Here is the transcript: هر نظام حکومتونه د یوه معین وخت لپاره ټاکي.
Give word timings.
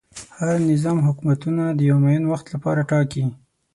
هر 0.39 0.55
نظام 0.71 0.97
حکومتونه 1.07 1.63
د 1.71 1.79
یوه 1.89 1.99
معین 2.03 2.23
وخت 2.27 2.47
لپاره 2.53 2.81
ټاکي. 2.89 3.23